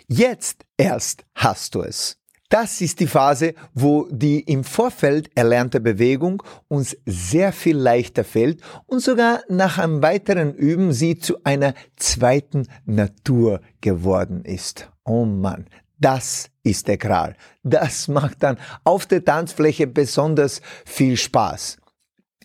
Jetzt 0.06 0.64
erst 0.76 1.24
hast 1.34 1.74
du 1.74 1.82
es. 1.82 2.16
Das 2.52 2.82
ist 2.82 3.00
die 3.00 3.06
Phase, 3.06 3.54
wo 3.72 4.06
die 4.10 4.40
im 4.40 4.62
Vorfeld 4.62 5.30
erlernte 5.34 5.80
Bewegung 5.80 6.42
uns 6.68 6.94
sehr 7.06 7.50
viel 7.50 7.78
leichter 7.78 8.24
fällt 8.24 8.60
und 8.84 9.00
sogar 9.00 9.40
nach 9.48 9.78
einem 9.78 10.02
weiteren 10.02 10.52
Üben 10.54 10.92
sie 10.92 11.16
zu 11.16 11.42
einer 11.44 11.72
zweiten 11.96 12.68
Natur 12.84 13.62
geworden 13.80 14.44
ist. 14.44 14.90
Oh 15.02 15.24
Mann, 15.24 15.64
das 15.98 16.50
ist 16.62 16.88
der 16.88 16.98
Kral. 16.98 17.36
Das 17.62 18.08
macht 18.08 18.42
dann 18.42 18.58
auf 18.84 19.06
der 19.06 19.24
Tanzfläche 19.24 19.86
besonders 19.86 20.60
viel 20.84 21.16
Spaß. 21.16 21.78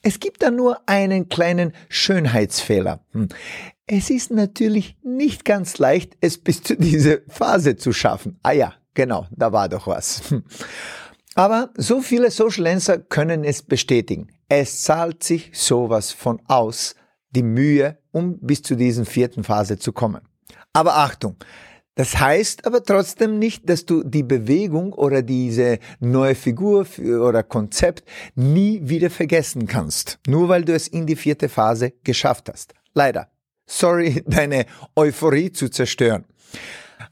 Es 0.03 0.21
gibt 0.21 0.41
da 0.41 0.51
nur 0.51 0.87
einen 0.87 1.27
kleinen 1.27 1.73
Schönheitsfehler. 1.89 3.01
Es 3.89 4.09
ist 4.09 4.31
natürlich 4.31 4.97
nicht 5.01 5.45
ganz 5.45 5.77
leicht, 5.77 6.17
es 6.19 6.37
bis 6.37 6.61
zu 6.61 6.75
dieser 6.77 7.19
Phase 7.29 7.77
zu 7.77 7.93
schaffen. 7.93 8.37
Ah 8.43 8.51
ja, 8.51 8.73
genau, 8.93 9.27
da 9.31 9.53
war 9.53 9.69
doch 9.69 9.87
was. 9.87 10.21
Aber 11.35 11.69
so 11.77 12.01
viele 12.01 12.29
Social 12.29 12.63
Lancer 12.65 12.97
können 12.97 13.45
es 13.45 13.61
bestätigen. 13.61 14.27
Es 14.49 14.83
zahlt 14.83 15.23
sich 15.23 15.51
sowas 15.53 16.11
von 16.11 16.41
aus, 16.47 16.95
die 17.29 17.43
Mühe, 17.43 17.97
um 18.11 18.39
bis 18.39 18.61
zu 18.61 18.75
diesen 18.75 19.05
vierten 19.05 19.43
Phase 19.43 19.77
zu 19.77 19.93
kommen. 19.93 20.21
Aber 20.73 20.97
Achtung, 20.97 21.37
das 21.95 22.19
heißt 22.19 22.65
aber 22.65 22.83
trotzdem 22.83 23.39
nicht, 23.39 23.69
dass 23.69 23.85
du 23.85 24.03
die 24.03 24.23
Bewegung 24.23 24.93
oder 24.93 25.21
diese 25.21 25.79
neue 25.99 26.35
Figur 26.35 26.85
oder 26.99 27.43
Konzept 27.43 28.03
nie 28.35 28.81
wieder 28.83 29.09
vergessen 29.09 29.65
kannst, 29.67 30.19
nur 30.27 30.49
weil 30.49 30.65
du 30.65 30.73
es 30.73 30.87
in 30.87 31.05
die 31.05 31.15
vierte 31.15 31.47
Phase 31.47 31.93
geschafft 32.03 32.49
hast. 32.49 32.73
Leider. 32.93 33.29
Sorry, 33.67 34.23
deine 34.27 34.65
Euphorie 34.95 35.51
zu 35.51 35.69
zerstören. 35.69 36.25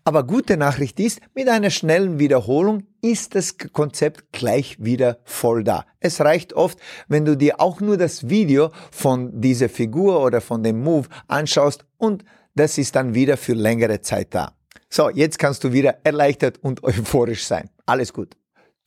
Aber 0.03 0.23
gute 0.23 0.57
Nachricht 0.57 0.99
ist, 0.99 1.19
mit 1.33 1.47
einer 1.47 1.69
schnellen 1.69 2.17
Wiederholung 2.19 2.83
ist 3.01 3.35
das 3.35 3.57
Konzept 3.57 4.31
gleich 4.31 4.77
wieder 4.79 5.19
voll 5.25 5.63
da. 5.63 5.85
Es 5.99 6.21
reicht 6.21 6.53
oft, 6.53 6.79
wenn 7.07 7.25
du 7.25 7.35
dir 7.35 7.59
auch 7.59 7.81
nur 7.81 7.97
das 7.97 8.29
Video 8.29 8.71
von 8.91 9.41
dieser 9.41 9.69
Figur 9.69 10.23
oder 10.23 10.41
von 10.41 10.63
dem 10.63 10.83
Move 10.83 11.07
anschaust 11.27 11.85
und 11.97 12.23
das 12.55 12.77
ist 12.77 12.95
dann 12.95 13.13
wieder 13.13 13.37
für 13.37 13.53
längere 13.53 14.01
Zeit 14.01 14.33
da. 14.33 14.53
So, 14.89 15.09
jetzt 15.09 15.39
kannst 15.39 15.63
du 15.63 15.73
wieder 15.73 15.97
erleichtert 16.03 16.57
und 16.63 16.83
euphorisch 16.83 17.45
sein. 17.45 17.69
Alles 17.85 18.13
gut. 18.13 18.35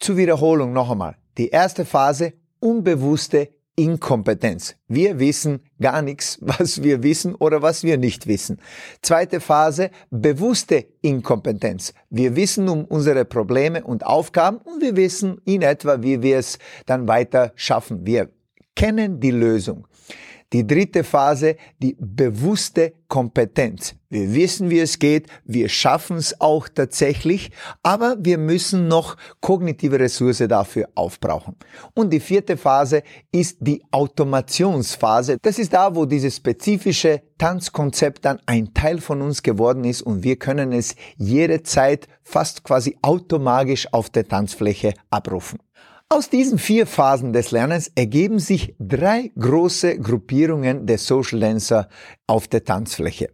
Zur 0.01 0.17
Wiederholung 0.17 0.73
noch 0.73 0.91
einmal. 0.91 1.17
Die 1.37 1.49
erste 1.49 1.85
Phase, 1.85 2.33
unbewusste 2.61 3.51
Inkompetenz. 3.79 4.75
Wir 4.89 5.21
wissen 5.21 5.61
gar 5.81 6.03
nichts, 6.03 6.39
was 6.43 6.83
wir 6.83 7.03
wissen 7.05 7.35
oder 7.37 7.63
was 7.63 7.85
wir 7.85 7.97
nicht 7.97 8.27
wissen. 8.27 8.61
Zweite 9.03 9.41
Phase, 9.41 9.91
bewusste 10.11 10.87
Inkompetenz. 11.01 11.95
Wir 12.11 12.35
wissen 12.35 12.69
um 12.69 12.85
unsere 12.85 13.25
Probleme 13.25 13.85
und 13.85 14.05
Aufgaben 14.05 14.59
und 14.59 14.83
wir 14.83 14.97
wissen 14.97 15.41
in 15.45 15.63
etwa, 15.63 16.03
wie 16.03 16.23
wir 16.23 16.39
es 16.39 16.59
dann 16.87 17.07
weiter 17.07 17.53
schaffen. 17.55 18.05
Wir 18.05 18.31
kennen 18.75 19.19
die 19.21 19.33
Lösung. 19.33 19.88
Die 20.53 20.67
dritte 20.67 21.05
Phase, 21.05 21.57
die 21.79 21.95
bewusste 22.01 22.95
Kompetenz. 23.07 23.95
Wir 24.09 24.35
wissen, 24.35 24.71
wie 24.71 24.81
es 24.81 24.99
geht, 24.99 25.27
wir 25.45 25.69
schaffen 25.69 26.17
es 26.17 26.41
auch 26.41 26.69
tatsächlich, 26.69 27.51
aber 27.83 28.17
wir 28.19 28.39
müssen 28.39 28.89
noch 28.89 29.17
kognitive 29.43 30.01
Ressource 30.01 30.43
dafür 30.49 30.89
aufbrauchen. 30.95 31.57
Und 31.93 32.11
die 32.11 32.21
vierte 32.21 32.57
Phase 32.57 33.03
ist 33.31 33.59
die 33.61 33.83
Automationsphase. 33.91 35.37
Das 35.43 35.59
ist 35.59 35.75
da, 35.75 35.95
wo 35.95 36.07
dieses 36.07 36.37
spezifische 36.37 37.21
Tanzkonzept 37.37 38.25
dann 38.25 38.41
ein 38.47 38.73
Teil 38.73 39.01
von 39.01 39.21
uns 39.21 39.43
geworden 39.43 39.85
ist 39.85 40.01
und 40.01 40.23
wir 40.23 40.37
können 40.37 40.73
es 40.73 40.97
jederzeit 41.19 42.09
fast 42.23 42.65
quasi 42.65 42.97
automagisch 43.03 43.93
auf 43.93 44.09
der 44.09 44.27
Tanzfläche 44.27 44.95
abrufen. 45.11 45.59
Aus 46.11 46.31
diesen 46.31 46.59
vier 46.59 46.87
Phasen 46.87 47.35
des 47.35 47.51
Lernens 47.51 47.93
ergeben 47.95 48.39
sich 48.39 48.75
drei 48.79 49.31
große 49.39 49.99
Gruppierungen 49.99 50.87
der 50.87 50.97
Social 50.97 51.41
Dancer 51.41 51.87
auf 52.27 52.49
der 52.49 52.65
Tanzfläche. 52.65 53.29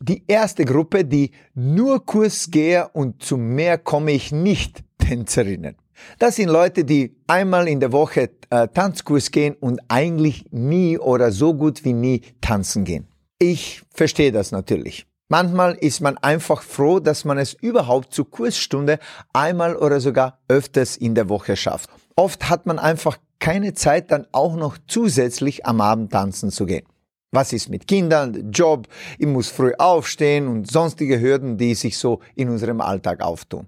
Die 0.00 0.24
erste 0.26 0.64
Gruppe, 0.64 1.04
die 1.04 1.32
nur 1.54 2.06
Kursgeher 2.06 2.94
und 2.94 3.22
zu 3.22 3.36
mehr 3.36 3.76
komme 3.76 4.12
ich 4.12 4.32
nicht 4.32 4.84
Tänzerinnen. 4.96 5.76
Das 6.18 6.36
sind 6.36 6.48
Leute, 6.48 6.84
die 6.84 7.14
einmal 7.26 7.68
in 7.68 7.78
der 7.78 7.92
Woche 7.92 8.30
äh, 8.48 8.68
Tanzkurs 8.68 9.30
gehen 9.30 9.54
und 9.60 9.80
eigentlich 9.88 10.46
nie 10.50 10.96
oder 10.96 11.30
so 11.30 11.52
gut 11.52 11.84
wie 11.84 11.92
nie 11.92 12.22
tanzen 12.40 12.84
gehen. 12.84 13.06
Ich 13.38 13.82
verstehe 13.90 14.32
das 14.32 14.50
natürlich. 14.50 15.06
Manchmal 15.30 15.74
ist 15.74 16.00
man 16.00 16.16
einfach 16.16 16.62
froh, 16.62 17.00
dass 17.00 17.26
man 17.26 17.36
es 17.36 17.52
überhaupt 17.52 18.14
zur 18.14 18.30
Kursstunde 18.30 18.98
einmal 19.34 19.76
oder 19.76 20.00
sogar 20.00 20.38
öfters 20.48 20.96
in 20.96 21.14
der 21.14 21.28
Woche 21.28 21.54
schafft. 21.54 21.90
Oft 22.16 22.48
hat 22.48 22.64
man 22.64 22.78
einfach 22.78 23.18
keine 23.38 23.74
Zeit, 23.74 24.10
dann 24.10 24.26
auch 24.32 24.56
noch 24.56 24.78
zusätzlich 24.86 25.66
am 25.66 25.82
Abend 25.82 26.12
tanzen 26.12 26.50
zu 26.50 26.64
gehen. 26.64 26.86
Was 27.30 27.52
ist 27.52 27.68
mit 27.68 27.86
Kindern, 27.86 28.50
Job, 28.52 28.88
ich 29.18 29.26
muss 29.26 29.48
früh 29.48 29.74
aufstehen 29.76 30.48
und 30.48 30.70
sonstige 30.70 31.20
Hürden, 31.20 31.58
die 31.58 31.74
sich 31.74 31.98
so 31.98 32.20
in 32.34 32.48
unserem 32.48 32.80
Alltag 32.80 33.20
auftun. 33.20 33.66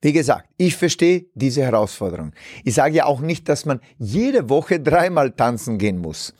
Wie 0.00 0.14
gesagt, 0.14 0.48
ich 0.56 0.76
verstehe 0.76 1.26
diese 1.34 1.62
Herausforderung. 1.62 2.32
Ich 2.64 2.74
sage 2.74 2.96
ja 2.96 3.04
auch 3.04 3.20
nicht, 3.20 3.50
dass 3.50 3.66
man 3.66 3.80
jede 3.98 4.48
Woche 4.48 4.80
dreimal 4.80 5.30
tanzen 5.30 5.76
gehen 5.76 5.98
muss. 5.98 6.32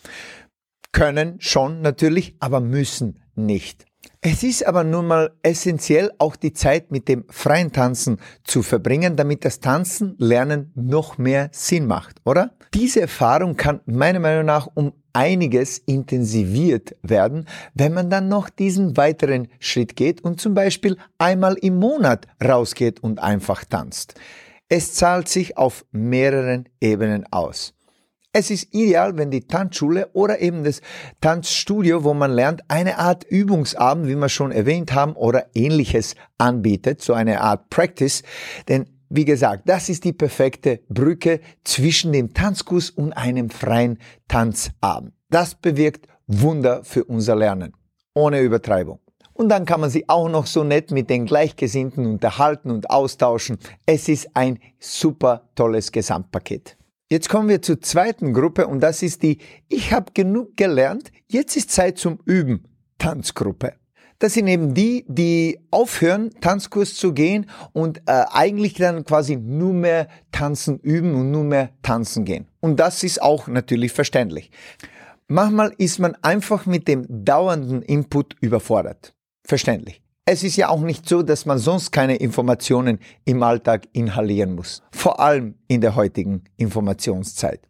Können 0.92 1.36
schon 1.40 1.82
natürlich, 1.82 2.36
aber 2.40 2.60
müssen 2.60 3.20
nicht. 3.34 3.84
Es 4.24 4.44
ist 4.44 4.64
aber 4.64 4.84
nun 4.84 5.08
mal 5.08 5.32
essentiell, 5.42 6.12
auch 6.18 6.36
die 6.36 6.52
Zeit 6.52 6.92
mit 6.92 7.08
dem 7.08 7.24
freien 7.28 7.72
Tanzen 7.72 8.18
zu 8.44 8.62
verbringen, 8.62 9.16
damit 9.16 9.44
das 9.44 9.58
Tanzen 9.58 10.14
lernen 10.16 10.70
noch 10.76 11.18
mehr 11.18 11.48
Sinn 11.50 11.88
macht, 11.88 12.20
oder? 12.24 12.52
Diese 12.72 13.00
Erfahrung 13.00 13.56
kann 13.56 13.80
meiner 13.84 14.20
Meinung 14.20 14.46
nach 14.46 14.68
um 14.74 14.92
einiges 15.12 15.78
intensiviert 15.78 16.94
werden, 17.02 17.48
wenn 17.74 17.94
man 17.94 18.10
dann 18.10 18.28
noch 18.28 18.48
diesen 18.48 18.96
weiteren 18.96 19.48
Schritt 19.58 19.96
geht 19.96 20.22
und 20.22 20.40
zum 20.40 20.54
Beispiel 20.54 20.98
einmal 21.18 21.54
im 21.54 21.80
Monat 21.80 22.28
rausgeht 22.42 23.00
und 23.00 23.20
einfach 23.20 23.64
tanzt. 23.64 24.14
Es 24.68 24.94
zahlt 24.94 25.28
sich 25.28 25.58
auf 25.58 25.84
mehreren 25.90 26.68
Ebenen 26.80 27.26
aus. 27.32 27.74
Es 28.34 28.50
ist 28.50 28.74
ideal, 28.74 29.18
wenn 29.18 29.30
die 29.30 29.46
Tanzschule 29.46 30.08
oder 30.14 30.40
eben 30.40 30.64
das 30.64 30.80
Tanzstudio, 31.20 32.02
wo 32.02 32.14
man 32.14 32.32
lernt, 32.32 32.62
eine 32.68 32.98
Art 32.98 33.24
Übungsabend, 33.24 34.08
wie 34.08 34.14
wir 34.14 34.30
schon 34.30 34.52
erwähnt 34.52 34.94
haben, 34.94 35.12
oder 35.12 35.48
ähnliches 35.54 36.14
anbietet, 36.38 37.02
so 37.02 37.12
eine 37.12 37.42
Art 37.42 37.68
Practice. 37.68 38.22
Denn 38.68 38.86
wie 39.10 39.26
gesagt, 39.26 39.68
das 39.68 39.90
ist 39.90 40.04
die 40.04 40.14
perfekte 40.14 40.80
Brücke 40.88 41.40
zwischen 41.62 42.14
dem 42.14 42.32
Tanzkurs 42.32 42.88
und 42.88 43.12
einem 43.12 43.50
freien 43.50 43.98
Tanzabend. 44.28 45.12
Das 45.28 45.54
bewirkt 45.54 46.08
Wunder 46.26 46.84
für 46.84 47.04
unser 47.04 47.36
Lernen. 47.36 47.74
Ohne 48.14 48.40
Übertreibung. 48.40 49.00
Und 49.34 49.50
dann 49.50 49.66
kann 49.66 49.80
man 49.82 49.90
sich 49.90 50.08
auch 50.08 50.30
noch 50.30 50.46
so 50.46 50.64
nett 50.64 50.90
mit 50.90 51.10
den 51.10 51.26
Gleichgesinnten 51.26 52.06
unterhalten 52.06 52.70
und 52.70 52.88
austauschen. 52.88 53.58
Es 53.84 54.08
ist 54.08 54.34
ein 54.34 54.58
super 54.78 55.50
tolles 55.54 55.92
Gesamtpaket. 55.92 56.78
Jetzt 57.12 57.28
kommen 57.28 57.50
wir 57.50 57.60
zur 57.60 57.78
zweiten 57.82 58.32
Gruppe 58.32 58.66
und 58.66 58.80
das 58.80 59.02
ist 59.02 59.22
die 59.22 59.36
Ich 59.68 59.92
habe 59.92 60.12
genug 60.14 60.56
gelernt, 60.56 61.12
jetzt 61.28 61.58
ist 61.58 61.70
Zeit 61.70 61.98
zum 61.98 62.18
Üben 62.24 62.64
Tanzgruppe. 62.96 63.74
Das 64.18 64.32
sind 64.32 64.46
eben 64.46 64.72
die, 64.72 65.04
die 65.06 65.60
aufhören, 65.70 66.30
Tanzkurs 66.40 66.94
zu 66.94 67.12
gehen 67.12 67.50
und 67.74 67.98
äh, 68.06 68.24
eigentlich 68.32 68.72
dann 68.72 69.04
quasi 69.04 69.36
nur 69.36 69.74
mehr 69.74 70.08
tanzen 70.30 70.78
üben 70.78 71.14
und 71.14 71.30
nur 71.30 71.44
mehr 71.44 71.68
tanzen 71.82 72.24
gehen. 72.24 72.46
Und 72.60 72.80
das 72.80 73.02
ist 73.02 73.20
auch 73.20 73.46
natürlich 73.46 73.92
verständlich. 73.92 74.50
Manchmal 75.28 75.74
ist 75.76 75.98
man 75.98 76.16
einfach 76.22 76.64
mit 76.64 76.88
dem 76.88 77.04
dauernden 77.26 77.82
Input 77.82 78.36
überfordert. 78.40 79.14
Verständlich. 79.44 80.00
Es 80.32 80.42
ist 80.42 80.56
ja 80.56 80.70
auch 80.70 80.80
nicht 80.80 81.06
so, 81.06 81.22
dass 81.22 81.44
man 81.44 81.58
sonst 81.58 81.90
keine 81.90 82.16
Informationen 82.16 83.00
im 83.26 83.42
Alltag 83.42 83.86
inhalieren 83.92 84.54
muss. 84.54 84.82
Vor 84.90 85.20
allem 85.20 85.56
in 85.68 85.82
der 85.82 85.94
heutigen 85.94 86.44
Informationszeit. 86.56 87.60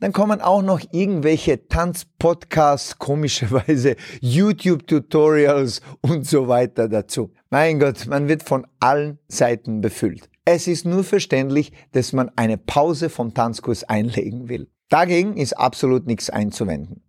Dann 0.00 0.14
kommen 0.14 0.40
auch 0.40 0.62
noch 0.62 0.80
irgendwelche 0.92 1.68
Tanzpodcasts, 1.68 2.96
komischerweise 2.96 3.96
YouTube-Tutorials 4.22 5.82
und 6.00 6.26
so 6.26 6.48
weiter 6.48 6.88
dazu. 6.88 7.34
Mein 7.50 7.80
Gott, 7.80 8.06
man 8.06 8.28
wird 8.28 8.42
von 8.42 8.66
allen 8.80 9.18
Seiten 9.28 9.82
befüllt. 9.82 10.30
Es 10.46 10.68
ist 10.68 10.86
nur 10.86 11.04
verständlich, 11.04 11.72
dass 11.92 12.14
man 12.14 12.30
eine 12.34 12.56
Pause 12.56 13.10
vom 13.10 13.34
Tanzkurs 13.34 13.84
einlegen 13.84 14.48
will. 14.48 14.70
Dagegen 14.88 15.36
ist 15.36 15.52
absolut 15.52 16.06
nichts 16.06 16.30
einzuwenden. 16.30 17.02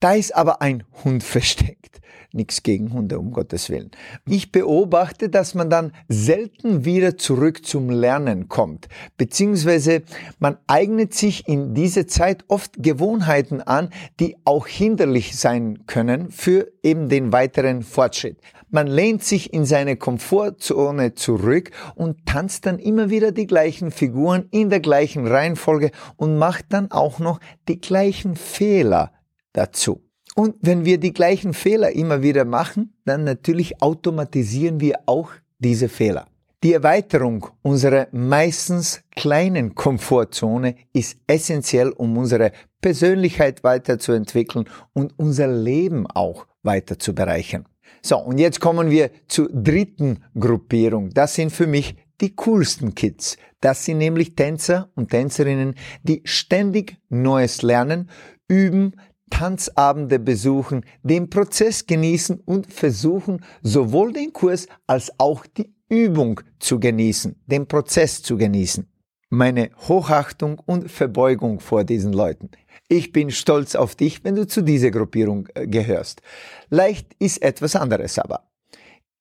Da 0.00 0.12
ist 0.12 0.36
aber 0.36 0.60
ein 0.60 0.84
Hund 1.04 1.24
versteckt. 1.24 2.00
Nichts 2.32 2.62
gegen 2.62 2.92
Hunde, 2.92 3.18
um 3.18 3.32
Gottes 3.32 3.70
Willen. 3.70 3.90
Ich 4.26 4.52
beobachte, 4.52 5.30
dass 5.30 5.54
man 5.54 5.70
dann 5.70 5.92
selten 6.08 6.84
wieder 6.84 7.16
zurück 7.16 7.64
zum 7.64 7.88
Lernen 7.88 8.48
kommt, 8.48 8.88
beziehungsweise 9.16 10.02
man 10.38 10.58
eignet 10.66 11.14
sich 11.14 11.48
in 11.48 11.72
dieser 11.72 12.06
Zeit 12.06 12.44
oft 12.48 12.82
Gewohnheiten 12.82 13.62
an, 13.62 13.88
die 14.20 14.36
auch 14.44 14.66
hinderlich 14.66 15.36
sein 15.36 15.86
können 15.86 16.30
für 16.30 16.70
eben 16.82 17.08
den 17.08 17.32
weiteren 17.32 17.82
Fortschritt. 17.82 18.38
Man 18.68 18.88
lehnt 18.88 19.24
sich 19.24 19.54
in 19.54 19.64
seine 19.64 19.96
Komfortzone 19.96 21.14
zurück 21.14 21.70
und 21.94 22.26
tanzt 22.26 22.66
dann 22.66 22.78
immer 22.78 23.08
wieder 23.08 23.32
die 23.32 23.46
gleichen 23.46 23.90
Figuren 23.90 24.46
in 24.50 24.68
der 24.68 24.80
gleichen 24.80 25.26
Reihenfolge 25.26 25.90
und 26.16 26.36
macht 26.36 26.66
dann 26.70 26.90
auch 26.90 27.18
noch 27.18 27.40
die 27.68 27.80
gleichen 27.80 28.36
Fehler 28.36 29.12
dazu. 29.56 30.02
Und 30.34 30.56
wenn 30.60 30.84
wir 30.84 30.98
die 30.98 31.12
gleichen 31.12 31.54
Fehler 31.54 31.92
immer 31.92 32.22
wieder 32.22 32.44
machen, 32.44 32.94
dann 33.04 33.24
natürlich 33.24 33.80
automatisieren 33.80 34.80
wir 34.80 35.00
auch 35.06 35.30
diese 35.58 35.88
Fehler. 35.88 36.26
Die 36.62 36.72
Erweiterung 36.72 37.46
unserer 37.62 38.08
meistens 38.12 39.02
kleinen 39.14 39.74
Komfortzone 39.74 40.76
ist 40.92 41.18
essentiell, 41.26 41.90
um 41.90 42.16
unsere 42.18 42.52
Persönlichkeit 42.80 43.62
weiterzuentwickeln 43.62 44.68
und 44.92 45.14
unser 45.18 45.48
Leben 45.48 46.06
auch 46.06 46.46
weiter 46.62 46.98
zu 46.98 47.14
bereichern. 47.14 47.66
So, 48.02 48.18
und 48.18 48.38
jetzt 48.38 48.60
kommen 48.60 48.90
wir 48.90 49.10
zur 49.28 49.48
dritten 49.48 50.24
Gruppierung. 50.38 51.10
Das 51.10 51.34
sind 51.34 51.50
für 51.50 51.66
mich 51.66 51.96
die 52.20 52.34
coolsten 52.34 52.94
Kids. 52.94 53.36
Das 53.60 53.84
sind 53.84 53.98
nämlich 53.98 54.34
Tänzer 54.34 54.90
und 54.94 55.10
Tänzerinnen, 55.10 55.74
die 56.02 56.22
ständig 56.24 56.96
Neues 57.08 57.62
lernen, 57.62 58.10
üben, 58.48 58.92
Tanzabende 59.30 60.18
besuchen, 60.18 60.84
den 61.02 61.28
Prozess 61.30 61.86
genießen 61.86 62.40
und 62.44 62.72
versuchen, 62.72 63.44
sowohl 63.62 64.12
den 64.12 64.32
Kurs 64.32 64.66
als 64.86 65.12
auch 65.18 65.46
die 65.46 65.74
Übung 65.88 66.40
zu 66.58 66.80
genießen, 66.80 67.36
den 67.46 67.66
Prozess 67.66 68.22
zu 68.22 68.36
genießen. 68.36 68.86
Meine 69.28 69.70
Hochachtung 69.88 70.60
und 70.64 70.90
Verbeugung 70.90 71.60
vor 71.60 71.84
diesen 71.84 72.12
Leuten. 72.12 72.50
Ich 72.88 73.12
bin 73.12 73.30
stolz 73.30 73.74
auf 73.74 73.96
dich, 73.96 74.22
wenn 74.24 74.36
du 74.36 74.46
zu 74.46 74.62
dieser 74.62 74.92
Gruppierung 74.92 75.48
äh, 75.54 75.66
gehörst. 75.66 76.22
Leicht 76.70 77.14
ist 77.18 77.42
etwas 77.42 77.74
anderes 77.74 78.18
aber. 78.18 78.48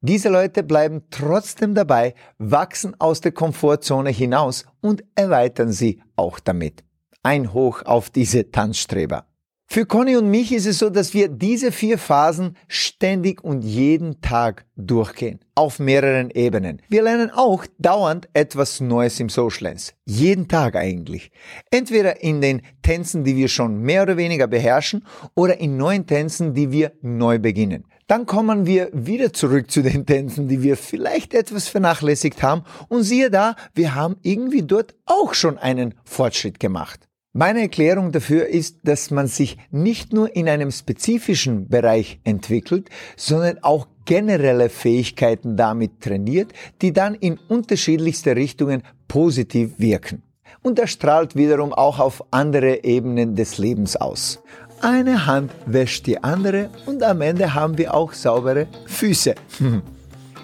Diese 0.02 0.30
Leute 0.30 0.62
bleiben 0.62 1.04
trotzdem 1.10 1.74
dabei, 1.74 2.13
wachsen 2.38 2.94
aus 3.00 3.22
der 3.22 3.32
Komfortzone 3.32 4.12
hinaus 4.12 4.65
und 4.82 5.04
erweitern 5.15 5.72
sie 5.72 6.04
auch 6.15 6.39
damit. 6.39 6.84
Ein 7.24 7.54
Hoch 7.54 7.82
auf 7.84 8.12
diese 8.12 8.52
Tanzstreber. 8.52 9.26
Für 9.67 9.86
Conny 9.86 10.15
und 10.15 10.30
mich 10.30 10.54
ist 10.54 10.67
es 10.67 10.80
so, 10.80 10.89
dass 10.89 11.13
wir 11.13 11.28
diese 11.28 11.71
vier 11.71 11.97
Phasen 11.97 12.56
ständig 12.67 13.43
und 13.43 13.62
jeden 13.62 14.21
Tag 14.21 14.65
durchgehen. 14.78 15.39
Auf 15.56 15.80
mehreren 15.80 16.30
Ebenen. 16.30 16.82
Wir 16.88 17.01
lernen 17.01 17.30
auch 17.32 17.65
dauernd 17.78 18.30
etwas 18.34 18.80
Neues 18.80 19.19
im 19.19 19.30
Social 19.30 19.69
Dance. 19.69 19.93
Jeden 20.06 20.47
Tag 20.47 20.75
eigentlich. 20.75 21.32
Entweder 21.71 22.21
in 22.21 22.41
den 22.41 22.62
Tänzen, 22.84 23.23
die 23.23 23.36
wir 23.36 23.47
schon 23.47 23.82
mehr 23.82 24.04
oder 24.04 24.17
weniger 24.17 24.47
beherrschen, 24.47 25.06
oder 25.34 25.60
in 25.60 25.78
neuen 25.78 26.06
Tänzen, 26.06 26.54
die 26.54 26.71
wir 26.71 26.93
neu 27.01 27.39
beginnen. 27.39 27.86
Dann 28.08 28.28
kommen 28.28 28.65
wir 28.67 28.89
wieder 28.93 29.34
zurück 29.34 29.71
zu 29.71 29.82
den 29.82 30.06
Tänzen, 30.06 30.47
die 30.47 30.62
wir 30.62 30.78
vielleicht 30.78 31.34
etwas 31.34 31.67
vernachlässigt 31.67 32.43
haben. 32.43 32.63
Und 32.88 33.04
siehe 33.04 33.32
da, 33.32 33.56
wir 33.73 33.95
haben 33.95 34.17
irgendwie 34.21 34.62
dort 34.62 34.93
auch 35.06 35.34
schon 35.34 35.58
einen 35.58 35.95
Fortschritt 36.06 36.60
gemacht. 36.60 37.10
Meine 37.38 37.63
Erklärung 37.63 38.13
dafür 38.13 38.48
ist, 38.48 38.78
dass 38.84 39.12
man 39.12 39.28
sich 39.28 39.58
nicht 39.69 40.13
nur 40.13 40.34
in 40.38 40.48
einem 40.48 40.71
spezifischen 40.71 41.67
Bereich 41.67 42.21
entwickelt, 42.24 42.88
sondern 43.17 43.62
auch 43.62 43.88
generelle 44.06 44.69
Fähigkeiten 44.69 45.58
damit 45.58 46.00
trainiert, 46.00 46.54
die 46.82 46.93
dann 46.93 47.13
in 47.13 47.38
unterschiedlichste 47.50 48.38
Richtungen 48.38 48.84
positiv 49.10 49.74
wirken. 49.80 50.24
Und 50.62 50.80
das 50.80 50.91
strahlt 50.91 51.36
wiederum 51.36 51.74
auch 51.74 52.00
auf 52.00 52.24
andere 52.32 52.86
Ebenen 52.86 53.36
des 53.36 53.58
Lebens 53.58 53.98
aus. 53.98 54.41
Eine 54.80 55.26
Hand 55.26 55.52
wäscht 55.65 56.08
die 56.08 56.24
andere 56.24 56.69
und 56.86 57.04
am 57.04 57.19
Ende 57.19 57.54
haben 57.54 57.78
wir 57.78 57.93
auch 57.93 58.13
saubere 58.13 58.67
Füße. 58.86 59.36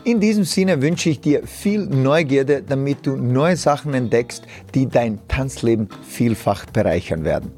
In 0.03 0.19
diesem 0.19 0.45
Sinne 0.45 0.81
wünsche 0.81 1.11
ich 1.11 1.21
dir 1.21 1.45
viel 1.45 1.85
Neugierde, 1.85 2.63
damit 2.67 3.05
du 3.05 3.15
neue 3.15 3.55
Sachen 3.55 3.93
entdeckst, 3.93 4.43
die 4.73 4.87
dein 4.87 5.19
Tanzleben 5.27 5.89
vielfach 6.01 6.65
bereichern 6.65 7.23
werden. 7.23 7.51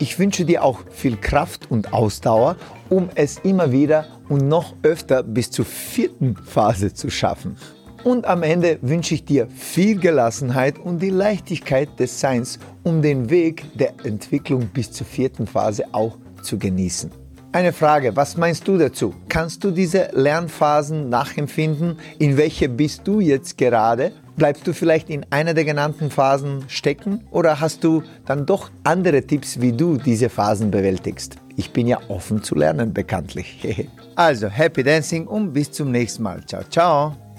Ich 0.00 0.18
wünsche 0.18 0.44
dir 0.44 0.64
auch 0.64 0.80
viel 0.90 1.16
Kraft 1.16 1.70
und 1.70 1.92
Ausdauer, 1.92 2.56
um 2.88 3.08
es 3.14 3.38
immer 3.38 3.70
wieder 3.70 4.06
und 4.28 4.48
noch 4.48 4.74
öfter 4.82 5.22
bis 5.22 5.52
zur 5.52 5.64
vierten 5.64 6.34
Phase 6.34 6.92
zu 6.92 7.08
schaffen. 7.08 7.56
Und 8.02 8.26
am 8.26 8.42
Ende 8.42 8.80
wünsche 8.82 9.14
ich 9.14 9.24
dir 9.24 9.46
viel 9.46 10.00
Gelassenheit 10.00 10.76
und 10.76 11.00
die 11.00 11.10
Leichtigkeit 11.10 12.00
des 12.00 12.18
Seins, 12.18 12.58
um 12.82 13.00
den 13.00 13.30
Weg 13.30 13.64
der 13.78 13.92
Entwicklung 14.02 14.66
bis 14.74 14.90
zur 14.90 15.06
vierten 15.06 15.46
Phase 15.46 15.84
auch 15.92 16.18
zu 16.42 16.58
genießen. 16.58 17.19
Eine 17.52 17.72
Frage, 17.72 18.14
was 18.14 18.36
meinst 18.36 18.68
du 18.68 18.78
dazu? 18.78 19.12
Kannst 19.28 19.64
du 19.64 19.72
diese 19.72 20.10
Lernphasen 20.12 21.08
nachempfinden? 21.08 21.98
In 22.20 22.36
welche 22.36 22.68
bist 22.68 23.00
du 23.08 23.18
jetzt 23.18 23.58
gerade? 23.58 24.12
Bleibst 24.36 24.68
du 24.68 24.72
vielleicht 24.72 25.10
in 25.10 25.26
einer 25.30 25.52
der 25.52 25.64
genannten 25.64 26.12
Phasen 26.12 26.64
stecken 26.68 27.24
oder 27.32 27.58
hast 27.58 27.82
du 27.82 28.04
dann 28.24 28.46
doch 28.46 28.70
andere 28.84 29.22
Tipps, 29.22 29.60
wie 29.60 29.72
du 29.72 29.96
diese 29.96 30.28
Phasen 30.28 30.70
bewältigst? 30.70 31.38
Ich 31.56 31.72
bin 31.72 31.88
ja 31.88 31.98
offen 32.06 32.40
zu 32.40 32.54
lernen 32.54 32.94
bekanntlich. 32.94 33.88
also, 34.14 34.48
happy 34.48 34.84
dancing 34.84 35.26
und 35.26 35.52
bis 35.52 35.72
zum 35.72 35.90
nächsten 35.90 36.22
Mal. 36.22 36.46
Ciao, 36.46 36.62
ciao. 36.70 37.29